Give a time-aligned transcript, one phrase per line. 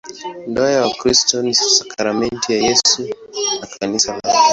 [0.47, 3.09] Ndoa ya Wakristo ni sakramenti ya Yesu
[3.61, 4.37] na Kanisa lake.